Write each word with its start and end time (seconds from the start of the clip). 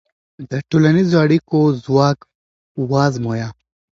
د 0.49 0.51
ټولنیزو 0.69 1.15
اړیکو 1.23 1.59
ځواک 1.83 2.19
وازمویه. 2.91 3.49